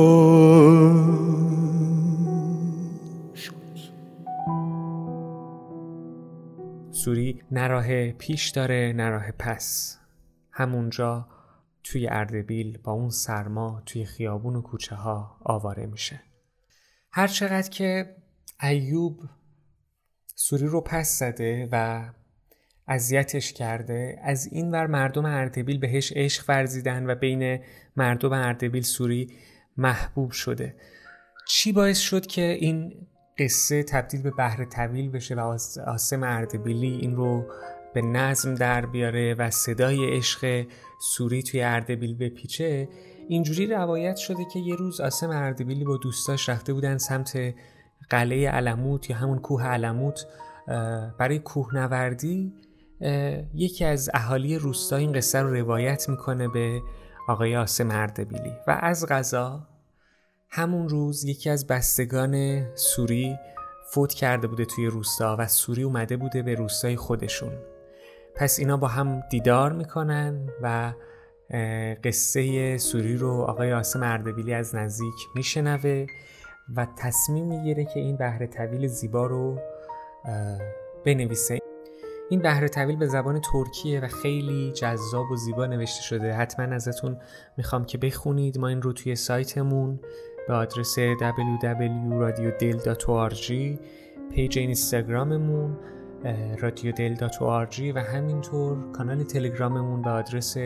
سوری 6.92 7.44
نه 7.52 8.12
پیش 8.12 8.50
داره 8.50 8.94
نه 8.96 9.32
پس. 9.40 9.98
همونجا 10.52 11.28
توی 11.84 12.08
اردبیل 12.08 12.78
با 12.78 12.92
اون 12.92 13.10
سرما 13.10 13.82
توی 13.86 14.06
خیابون 14.06 14.56
و 14.56 14.62
کوچه 14.62 14.96
ها 14.96 15.38
آواره 15.40 15.86
میشه. 15.86 16.22
هر 17.12 17.28
چقدر 17.28 17.70
که 17.70 18.16
ایوب 18.64 19.22
سوری 20.36 20.66
رو 20.66 20.82
پس 20.82 21.20
زده 21.20 21.70
و 21.72 22.10
اذیتش 22.90 23.54
کرده. 23.54 24.20
از 24.24 24.50
این 24.52 24.72
ور 24.72 24.88
مردم 24.88 25.26
اردبیل 25.26 25.80
بهش 25.80 26.14
عشق 26.16 26.46
ورزیدن 26.48 27.10
و 27.10 27.16
بین 27.16 27.60
مردم 27.96 28.32
اردبیل 28.32 28.84
سوری 28.84 29.28
محبوب 29.78 30.32
شده. 30.32 30.76
چی 31.48 31.72
باعث 31.72 31.98
شد 32.00 32.26
که 32.26 32.42
این 32.42 33.08
قصه 33.38 33.84
تبدیل 33.84 34.22
به 34.22 34.32
بحر 34.32 34.66
طویل 34.66 35.10
بشه 35.10 35.36
و 35.36 35.58
آسم 35.88 36.24
اردبیلی 36.24 36.88
این 36.88 37.16
رو 37.16 37.46
به 37.94 38.02
نظم 38.02 38.56
در 38.56 38.86
بیاره 38.86 39.34
و 39.34 39.52
صدای 39.52 40.18
عشق 40.18 40.68
سوری 41.02 41.44
توی 41.44 41.62
اردبیل 41.62 42.18
بپیچه؟ 42.18 42.90
اینجوری 43.28 43.68
روایت 43.68 44.16
شده 44.16 44.46
که 44.54 44.60
یه 44.60 44.76
روز 44.76 45.02
آسم 45.02 45.30
اردبیلی 45.30 45.84
با 45.84 45.98
دوستاش 45.98 46.50
رفته 46.50 46.74
بودن 46.74 46.98
سمت 46.98 47.40
قلعه 48.10 48.50
علموت 48.50 49.10
یا 49.10 49.16
همون 49.16 49.40
کوه 49.40 49.64
علموت 49.64 50.26
برای 51.20 51.40
کوهنوردی. 51.40 52.54
یکی 53.54 53.86
از 53.86 54.10
اهالی 54.14 54.58
روستا 54.58 54.96
این 54.96 55.14
قصه 55.14 55.40
رو 55.40 55.54
روایت 55.54 56.10
می‌کنه 56.10 56.48
به 56.48 56.82
آقای 57.28 57.56
آسم 57.56 57.92
اردبیلی. 57.92 58.54
و 58.68 58.80
از 58.82 59.06
غذا 59.06 59.68
همون 60.50 60.90
روز 60.90 61.24
یکی 61.24 61.50
از 61.50 61.68
بستگان 61.68 62.66
سوری 62.76 63.38
فوت 63.92 64.14
کرده 64.14 64.48
بوده 64.48 64.66
توی 64.66 64.86
روستا 64.86 65.36
و 65.40 65.48
سوری 65.48 65.84
اومده 65.84 66.18
بوده 66.18 66.42
به 66.42 66.56
روستای 66.56 66.96
خودشون. 66.96 67.54
پس 68.36 68.60
اینا 68.60 68.78
با 68.78 68.88
هم 68.88 69.24
دیدار 69.30 69.74
می‌کنن 69.74 70.50
و 70.62 70.94
قصه 72.04 72.78
سوری 72.78 73.18
رو 73.18 73.32
آقای 73.32 73.74
آسم 73.74 74.04
اردبیلی 74.04 74.54
از 74.54 74.76
نزدیک 74.76 75.16
میشنوه 75.36 76.06
و 76.76 76.88
تصمیم 76.98 77.46
می‌گیره 77.46 77.86
که 77.86 78.00
این 78.00 78.18
بحر 78.18 78.48
طویل 78.48 78.88
زیبا 78.88 79.26
رو 79.26 79.60
بنویسه. 81.06 81.59
این 82.30 82.42
بحر 82.42 82.68
طویل 82.68 82.96
به 82.96 83.08
زبان 83.08 83.42
ترکیه 83.42 84.00
و 84.00 84.08
خیلی 84.08 84.72
جذاب 84.72 85.32
و 85.32 85.36
زیبا 85.36 85.66
نوشته 85.66 86.02
شده. 86.02 86.34
حتما 86.34 86.76
ازتون 86.76 87.18
می‌خوام 87.58 87.86
که 87.86 87.98
بخونید. 87.98 88.58
ما 88.58 88.68
این 88.68 88.82
رو 88.82 88.94
توی 88.94 89.16
سایتمون 89.16 90.00
به 90.48 90.54
آدرس 90.54 91.00
www.radiodel.org 91.00 93.54
page 94.32 94.60
اینستاگراممون 94.60 95.78
رادیو 96.60 96.94
و 97.96 98.00
همینطور 98.00 98.92
کانال 98.92 99.24
تلگراممون 99.24 100.02
به 100.02 100.10
آدرس 100.10 100.58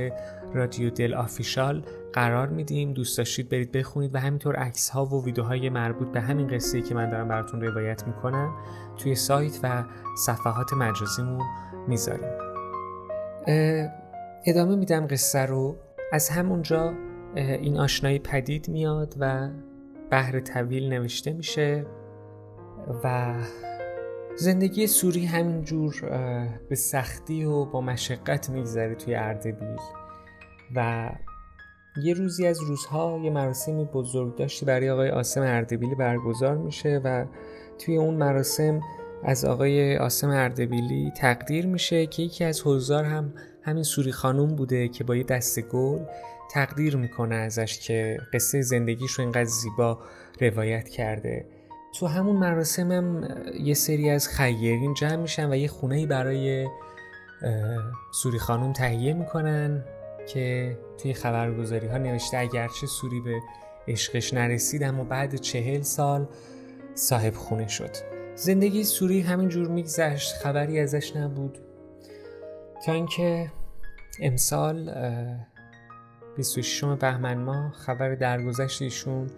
رادیو 0.53 0.89
دل 0.89 1.13
official 1.13 1.83
قرار 2.13 2.47
میدیم. 2.47 2.93
دوست 2.93 3.17
داشتید 3.17 3.49
برید 3.49 3.71
بخونید 3.71 4.15
و 4.15 4.19
همینطور 4.19 4.55
عکس 4.55 4.89
ها 4.89 5.05
و 5.05 5.25
ویدیوهای 5.25 5.69
مربوط 5.69 6.07
به 6.07 6.21
همین 6.21 6.47
قصه 6.47 6.81
که 6.81 6.95
من 6.95 7.09
دارم 7.09 7.27
براتون 7.27 7.61
روایت 7.61 8.07
می‌کنم 8.07 8.53
توی 8.97 9.15
سایت 9.15 9.59
و 9.63 9.83
صفحات 10.25 10.73
مجازیمون 10.73 11.41
می‌ذاریم. 11.87 12.29
ادامه 14.45 14.75
میدم 14.75 15.07
قصه 15.07 15.45
رو. 15.45 15.75
از 16.11 16.29
همونجا 16.29 16.93
این 17.35 17.77
آشنایی 17.77 18.19
پدید 18.19 18.69
میاد 18.69 19.15
و 19.19 19.49
بحر 20.09 20.39
طویل 20.39 20.93
نوشته 20.93 21.33
میشه 21.33 21.85
و 23.03 23.33
زندگی 24.35 24.87
سوری 24.87 25.25
همینجور 25.25 25.95
به 26.69 26.75
سختی 26.75 27.45
و 27.45 27.65
با 27.65 27.81
مشقت 27.81 28.49
میگذره 28.49 28.95
توی 28.95 29.15
اردبیل. 29.15 29.77
و 30.75 31.09
یه 32.03 32.13
روزی 32.13 32.47
از 32.47 32.61
روزها 32.61 33.19
یه 33.23 33.29
مراسمی 33.29 33.85
بزرگ 33.85 34.35
داشتی 34.35 34.65
برای 34.65 34.89
آقای 34.89 35.09
آسم 35.09 35.41
اردبیلی 35.41 35.95
برگزار 35.95 36.57
میشه 36.57 37.01
و 37.03 37.25
توی 37.79 37.97
اون 37.97 38.13
مراسم 38.13 38.81
از 39.23 39.45
آقای 39.45 39.97
آسم 39.97 40.29
اردبیلی 40.29 41.11
تقدیر 41.17 41.65
میشه 41.65 42.05
که 42.05 42.23
یکی 42.23 42.43
از 42.43 42.61
حضار 42.65 43.03
هم 43.03 43.33
همین 43.61 43.83
سوری 43.83 44.11
خانوم 44.11 44.55
بوده 44.55 44.87
که 44.87 45.03
با 45.03 45.15
یه 45.15 45.23
دست 45.23 45.59
گل 45.61 45.99
تقدیر 46.51 46.97
می‌کنه 46.97 47.35
ازش 47.35 47.79
که 47.79 48.17
قصه 48.33 48.61
زندگیش 48.61 49.11
رو 49.11 49.21
اینقدر 49.21 49.43
زیبا 49.43 49.99
روایت 50.41 50.89
کرده. 50.89 51.45
تو 51.99 52.07
همون 52.07 52.35
مراسم 52.35 52.91
هم 52.91 53.27
یه 53.63 53.73
سری 53.73 54.09
از 54.09 54.27
خیرین 54.27 54.93
جمع 54.93 55.15
میشن 55.15 55.51
و 55.51 55.55
یه 55.55 55.67
خونه 55.67 56.07
برای 56.07 56.67
سوری 58.13 58.39
خانم 58.39 58.73
تهیه 58.73 59.13
می‌کنن. 59.13 59.83
که 60.27 60.77
توی 60.97 61.13
خبرگزاری 61.13 61.87
ها 61.87 61.97
نوشته 61.97 62.37
اگرچه 62.37 62.87
سوری 62.87 63.19
به 63.19 63.39
عشقش 63.87 64.33
نرسید 64.33 64.83
اما 64.83 65.03
بعد 65.03 65.35
چهل 65.35 65.81
سال 65.81 66.27
صاحب 66.95 67.33
خونه 67.33 67.67
شد. 67.67 67.91
زندگی 68.35 68.83
سوری 68.83 69.21
همینجور 69.21 69.67
میگذشت 69.67 70.33
خبری 70.33 70.79
ازش 70.79 71.15
نبود. 71.15 71.57
تا 72.85 72.91
اینکه 72.91 73.51
امسال 74.21 74.95
26 76.37 76.83
بهمن 76.83 77.37
ماه 77.37 77.71
خبر 77.71 78.15
درگذشت 78.15 78.81
ایشون 78.81 79.29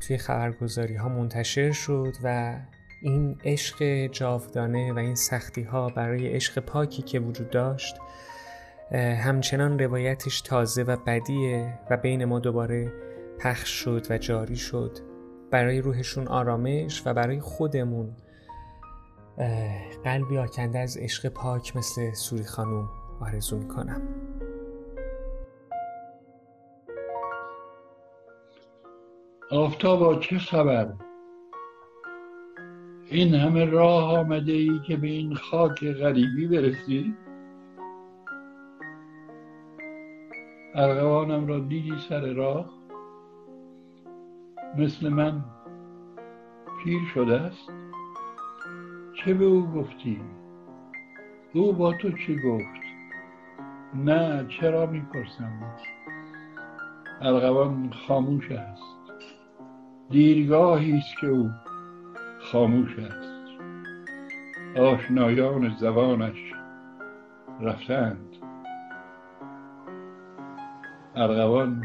توی 0.00 0.18
خبرگزاری 0.18 0.94
ها 0.94 1.08
منتشر 1.08 1.72
شد 1.72 2.12
و 2.24 2.56
این 3.02 3.38
عشق 3.44 4.06
جاودانه 4.06 4.92
و 4.92 4.98
این 4.98 5.14
سختی 5.14 5.62
ها 5.62 5.88
برای 5.88 6.28
عشق 6.28 6.58
پاکی 6.58 7.02
که 7.02 7.20
وجود 7.20 7.50
داشت 7.50 7.96
همچنان 8.98 9.78
روایتش 9.78 10.40
تازه 10.40 10.82
و 10.82 10.96
بدیه 11.06 11.78
و 11.90 11.96
بین 11.96 12.24
ما 12.24 12.38
دوباره 12.38 12.92
پخش 13.38 13.68
شد 13.68 14.06
و 14.10 14.18
جاری 14.18 14.56
شد. 14.56 14.98
برای 15.50 15.80
روحشون 15.80 16.28
آرامش 16.28 17.02
و 17.06 17.14
برای 17.14 17.40
خودمون 17.40 18.16
قلبی 20.04 20.38
آکنده 20.38 20.78
از 20.78 20.96
عشق 20.96 21.28
پاک 21.28 21.76
مثل 21.76 22.12
سوری 22.12 22.44
خانوم 22.44 22.88
آرزو 23.20 23.58
می‌کنم. 23.58 24.02
آفتابا 29.50 30.14
چه 30.14 30.38
خبر؟ 30.38 30.92
این 33.06 33.34
همه 33.34 33.64
راه 33.64 34.18
آمده 34.18 34.52
ای 34.52 34.80
که 34.86 34.96
به 34.96 35.06
این 35.06 35.34
خاک 35.34 35.84
غریبی 35.84 36.46
برسی؟ 36.46 37.14
ارغوانم 40.74 41.46
را 41.46 41.58
دیدی 41.58 41.98
سر 42.08 42.32
راه؟ 42.32 42.70
مثل 44.78 45.08
من 45.08 45.44
پیر 46.84 47.00
شده 47.14 47.40
است؟ 47.40 47.70
چه 49.14 49.34
به 49.34 49.44
او 49.44 49.66
گفتی؟ 49.66 50.20
او 51.52 51.72
با 51.72 51.92
تو 51.92 52.10
چه 52.12 52.42
گفت؟ 52.42 52.80
نه 53.94 54.46
چرا 54.48 54.86
می‌پرسم؟ 54.86 55.76
ارغوان 57.20 57.92
خاموش 58.06 58.50
است. 58.50 58.82
دیرگاهی 60.10 60.98
است 60.98 61.18
که 61.20 61.26
او 61.26 61.50
خاموش 62.40 62.98
است. 62.98 63.30
آشنایان 64.78 65.76
زبانش 65.80 66.52
رفتند. 67.60 68.29
ارغوان 71.20 71.84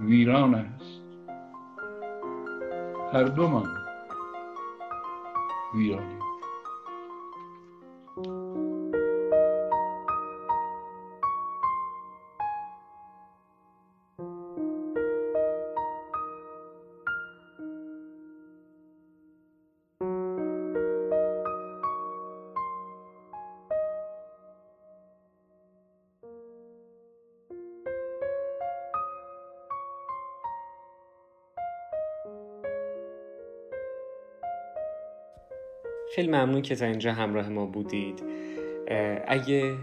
ویران 0.00 0.54
است. 0.54 1.04
هر 3.12 3.24
دومان 3.24 3.68
ویرانی 5.74 6.23
خیلی 36.14 36.28
ممنون 36.28 36.62
که 36.62 36.76
تا 36.76 36.86
اینجا 36.86 37.12
همراه 37.12 37.48
ما 37.48 37.66
بودید. 37.66 38.22
اگه 39.26 39.76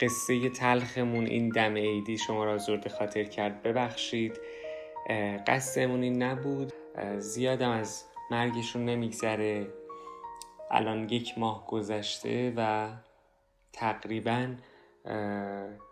قصه 0.00 0.48
تلخمون 0.50 1.26
این 1.26 1.48
دم 1.48 1.74
عیدی 1.74 2.18
شما 2.18 2.44
را 2.44 2.58
زرد 2.58 2.88
خاطر 2.88 3.24
کرد 3.24 3.62
ببخشید. 3.62 4.40
قصدمون 5.46 6.02
این 6.02 6.22
نبود. 6.22 6.72
زیادم 7.18 7.70
از 7.70 8.04
مرگشون 8.30 8.84
نمیگذره. 8.84 9.66
الان 10.70 11.08
یک 11.08 11.38
ماه 11.38 11.66
گذشته 11.66 12.52
و 12.56 12.90
تقریبا 13.72 14.54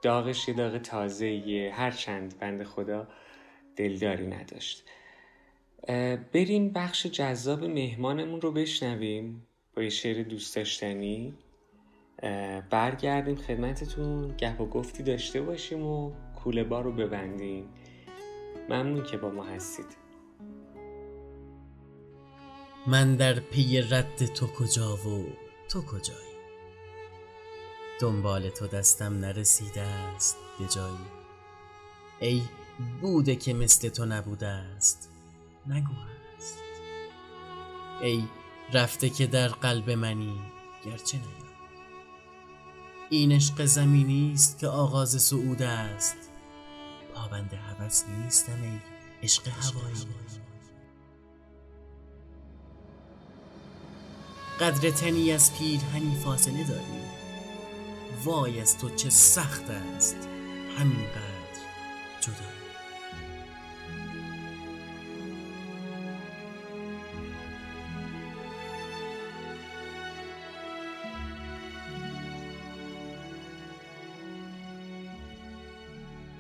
داغش 0.02 0.48
یه 0.48 0.54
داغ 0.54 0.78
تازه 0.78 1.28
یه 1.28 1.74
هر 1.74 1.90
چند 1.90 2.38
بند 2.38 2.62
خدا 2.62 3.08
دلداری 3.76 4.26
نداشت. 4.26 4.84
بریم 6.32 6.70
بخش 6.70 7.06
جذاب 7.06 7.64
مهمانمون 7.64 8.40
رو 8.40 8.52
بشنویم. 8.52 9.46
با 9.76 9.82
یه 9.82 9.88
شعر 9.88 10.22
دوست 10.22 10.56
داشتنی 10.56 11.34
برگردیم 12.70 13.36
خدمتتون 13.36 14.36
گپ 14.36 14.60
و 14.60 14.66
گفتی 14.66 15.02
داشته 15.02 15.42
باشیم 15.42 15.86
و 15.86 16.12
کوله 16.36 16.64
بار 16.64 16.84
رو 16.84 16.92
ببندیم. 16.92 17.68
ممنون 18.68 19.04
که 19.04 19.16
با 19.16 19.30
ما 19.30 19.44
هستید. 19.44 19.86
من 22.86 23.16
در 23.16 23.40
پی 23.40 23.80
رد 23.80 24.26
تو 24.26 24.46
کجا 24.46 24.96
و 24.96 25.26
تو 25.68 25.82
کجایی؟ 25.82 26.32
دنبال 28.00 28.48
تو 28.48 28.66
دستم 28.66 29.18
نرسیده 29.18 29.80
است 29.80 30.36
به 30.58 30.66
جایی. 30.66 30.96
ای 32.20 32.42
بوده 33.00 33.36
که 33.36 33.54
مثل 33.54 33.88
تو 33.88 34.04
نبوده 34.04 34.46
است 34.46 35.10
نگو 35.66 35.94
است 36.36 36.58
ای 38.02 38.22
رفته 38.72 39.10
که 39.10 39.26
در 39.26 39.48
قلب 39.48 39.90
منی 39.90 40.40
گرچه 40.84 41.18
نیاد 41.18 41.42
این 43.10 43.32
عشق 43.32 43.64
زمینی 43.64 44.32
است 44.34 44.58
که 44.58 44.68
آغاز 44.68 45.22
سعود 45.22 45.62
است. 45.62 46.16
پابند 47.14 47.52
هوس 47.52 48.04
نیستم 48.08 48.62
ای 48.62 48.78
عشق 49.22 49.48
هوایی. 49.48 50.06
قدر 54.60 54.90
تنی 54.90 55.32
از 55.32 55.58
پیرهنی 55.58 56.16
فاصله 56.24 56.64
داری. 56.64 57.02
وای 58.24 58.60
از 58.60 58.78
تو 58.78 58.90
چه 58.90 59.10
سخت 59.10 59.70
است. 59.70 60.16
همینقدر 60.78 61.22
جدا 61.22 61.31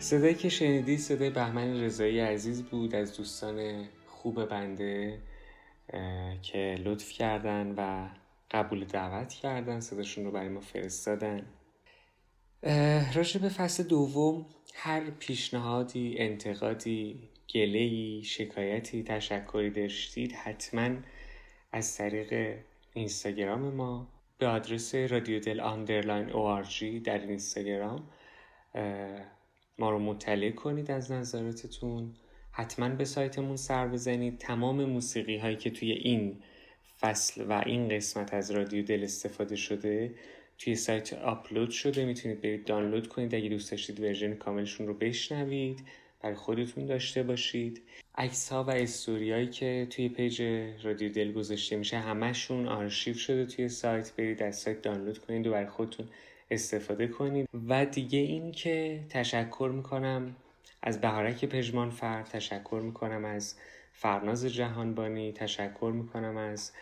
صدایی 0.02 0.34
که 0.34 0.48
شنیدی 0.48 0.98
صدای 0.98 1.30
بهمن 1.30 1.80
رضایی 1.80 2.20
عزیز 2.20 2.62
بود 2.62 2.94
از 2.94 3.16
دوستان 3.16 3.88
خوب 4.06 4.44
بنده 4.44 5.22
که 6.42 6.78
لطف 6.84 7.12
کردن 7.12 7.74
و 7.76 8.08
قبول 8.50 8.84
دعوت 8.84 9.32
کردن 9.32 9.80
صداشون 9.80 10.24
رو 10.24 10.30
برای 10.30 10.48
ما 10.48 10.60
فرستادن. 10.60 11.46
راجع 13.14 13.40
به 13.40 13.48
فصل 13.48 13.82
دوم 13.82 14.46
هر 14.74 15.10
پیشنهادی 15.10 16.14
انتقادی 16.18 17.28
گلهی 17.54 18.22
شکایتی 18.24 19.02
تشکری 19.02 19.70
داشتید 19.70 20.32
حتما 20.32 20.90
از 21.72 21.96
طریق 21.96 22.58
اینستاگرام 22.94 23.60
ما 23.60 24.08
به 24.38 24.46
آدرس 24.46 24.94
رادیو 24.94 25.40
دل 25.40 25.60
آندرلاین 25.60 26.28
در 27.04 27.18
اینستاگرام. 27.18 28.08
ما 29.78 29.90
رو 29.90 29.98
مطلع 29.98 30.50
کنید 30.50 30.90
از 30.90 31.12
نظراتتون. 31.12 32.14
حتما 32.50 32.88
به 32.88 33.04
سایتمون 33.04 33.56
سر 33.56 33.88
بزنید. 33.88 34.38
تمام 34.38 34.84
موسیقی 34.84 35.38
هایی 35.38 35.56
که 35.56 35.70
توی 35.70 35.92
این 35.92 36.36
فصل 37.00 37.44
و 37.48 37.62
این 37.66 37.88
قسمت 37.88 38.34
از 38.34 38.50
رادیو 38.50 38.84
دل 38.84 39.04
استفاده 39.04 39.56
شده 39.56 40.14
توی 40.58 40.74
سایت 40.74 41.12
آپلود 41.12 41.70
شده. 41.70 42.04
می‌تونید 42.04 42.40
برید 42.40 42.64
دانلود 42.64 43.08
کنید. 43.08 43.34
اگه 43.34 43.48
دوست 43.48 43.70
داشتید 43.70 44.00
version 44.00 44.34
کاملشون 44.34 44.86
رو 44.86 44.94
بشنوید. 44.94 45.84
برای 46.22 46.36
خودتون 46.36 46.86
داشته 46.86 47.22
باشید. 47.22 47.82
عکس 48.14 48.52
ها 48.52 48.64
و 48.64 48.70
استوریایی 48.70 49.46
که 49.46 49.86
توی 49.90 50.08
page 50.08 50.42
رادیو 50.82 51.12
دل 51.12 51.32
گذاشته 51.32 51.76
میشه 51.76 51.98
همشون 51.98 52.68
آرشیو 52.68 53.14
شده 53.14 53.46
توی 53.46 53.68
سایت. 53.68 54.12
برید 54.16 54.42
از 54.42 54.56
سایت 54.56 54.82
دانلود 54.82 55.18
کنید 55.18 55.46
و 55.46 55.50
برای 55.50 55.66
خودتون 55.66 56.08
استفاده 56.52 57.06
کنید. 57.06 57.48
و 57.68 57.86
دیگه 57.86 58.18
این 58.18 58.52
که 58.52 59.04
تشکر 59.08 59.70
می‌کنم 59.74 60.36
از 60.82 61.00
بهارک 61.00 61.44
پژمان 61.44 61.90
فر 61.90 62.22
تشکر 62.22 62.80
می‌کنم 62.84 63.24
از 63.24 63.56
فرناز 63.92 64.46
جهانبانی 64.46 65.32
تشکر 65.32 65.92
می‌کنم 65.94 66.36
از 66.36 66.72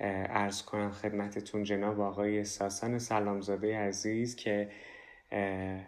ارز 0.00 0.62
کنم 0.62 0.90
خدمتتون 0.90 1.64
جناب 1.64 2.00
آقای 2.00 2.44
ساسان 2.44 2.98
سلامزاده 2.98 3.78
عزیز 3.78 4.36
که 4.36 4.68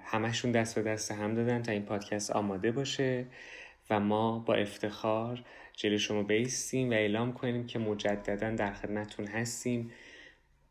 همشون 0.05 0.53
دست 0.53 0.75
به 0.75 0.83
دست 0.83 1.13
هم 1.13 1.35
دادن 1.35 1.63
تا 1.63 1.73
این 1.73 1.83
پادکست 1.83 2.31
آماده 2.31 2.73
باشه 2.73 3.27
و 3.91 4.01
ما 4.01 4.39
با 4.39 4.55
افتخار 4.55 5.45
جلوی 5.73 5.99
شما 5.99 6.23
بیستیم 6.23 6.91
و 6.91 6.93
اعلام 6.93 7.33
کنیم 7.33 7.67
که 7.67 7.79
مجددا 7.79 8.51
در 8.51 8.73
خدمتتون 8.73 9.27
هستیم 9.27 9.91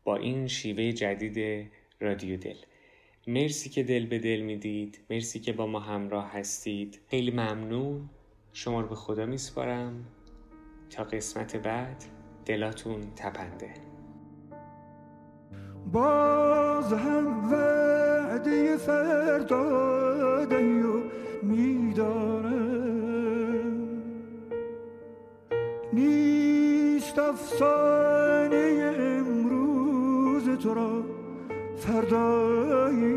با 0.03 0.15
این 0.15 0.47
شیوه 0.47 0.91
جدید 0.91 1.67
رادیو 1.99 2.38
دل. 2.38 2.57
مرسی 3.27 3.69
که 3.69 3.83
دل 3.83 4.05
به 4.05 4.19
دل 4.19 4.39
می‌دید. 4.39 4.99
مرسی 5.10 5.39
که 5.39 5.53
با 5.53 5.67
ما 5.67 5.79
همراه 5.79 6.31
هستید. 6.31 6.99
خیلی 7.10 7.31
ممنون. 7.31 8.10
شما 8.53 8.81
رو 8.81 8.88
به 8.88 8.95
خدا 8.95 9.25
میسپارم. 9.25 10.05
تا 10.89 11.03
قسمت 11.03 11.55
بعد 11.55 12.03
دلاتون 12.45 13.01
تپنده. 13.15 13.73
باز 15.91 16.93
هم 16.93 17.51
وعده 17.51 18.77
فردا 18.77 19.88
و 20.43 21.03
می‌دانم 21.43 22.57
نیست 25.93 27.19
افسانه 27.19 28.55
امروز 28.99 30.60
تو 30.60 30.73
را. 30.73 31.06
فردایی 31.88 33.13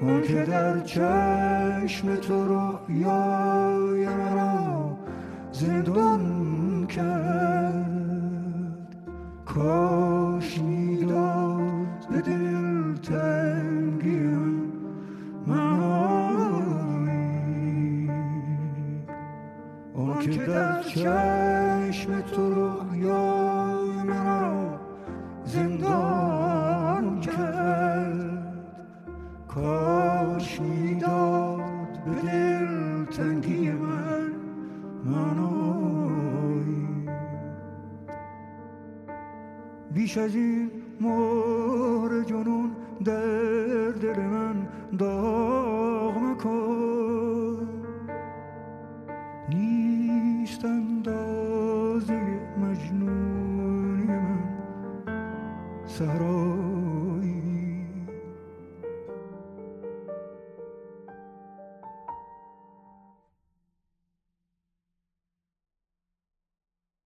اون 0.00 0.22
که 0.22 0.44
در 0.44 0.80
چشم 0.80 2.16
تو 2.16 2.44
رویای 2.44 4.08
مرا 4.08 4.98
زندان 5.52 6.86
کرد. 6.86 7.84
کاش 9.46 10.58
می‌داد 10.58 12.08
به 12.10 12.20
دل 12.20 12.94
تنگی 12.94 14.28
من 15.46 15.84
که 20.20 20.46
در 20.46 20.82
چشم 20.82 22.20
تو 22.20 22.54
رویای 22.54 22.93
بیش 40.14 40.18
از 40.18 40.34
این 40.34 40.70